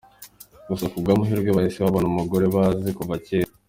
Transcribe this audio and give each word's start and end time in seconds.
Gusa 0.69 0.85
kubw'amahirwe 0.91 1.49
bahise 1.57 1.79
babona 1.81 2.07
umugore 2.09 2.45
bazi 2.55 2.89
kuva 2.97 3.15
cyera. 3.25 3.51